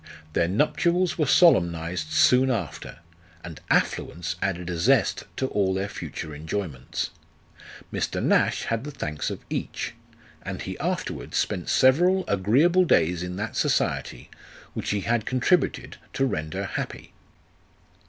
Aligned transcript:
Their 0.33 0.47
nuptials 0.47 1.19
were 1.19 1.27
solemnised 1.27 2.11
soon 2.11 2.49
after, 2.49 2.97
and 3.43 3.61
affluence 3.69 4.35
added 4.41 4.67
a 4.71 4.79
zest 4.79 5.25
to 5.37 5.45
all 5.49 5.75
their 5.75 5.87
future 5.87 6.33
enjoyments. 6.33 7.11
Mr. 7.93 8.19
Nash 8.19 8.63
had 8.63 8.83
the 8.83 8.89
thanks 8.89 9.29
of 9.29 9.45
each, 9.47 9.93
and 10.41 10.59
he 10.63 10.75
after 10.79 11.13
wards 11.13 11.37
spent 11.37 11.69
several 11.69 12.25
agreeable 12.27 12.83
days 12.85 13.21
in 13.21 13.35
that 13.35 13.55
society 13.55 14.31
which 14.73 14.89
he 14.89 15.01
had 15.01 15.27
contributed 15.27 15.97
to 16.13 16.25
render 16.25 16.63
happy. 16.65 17.13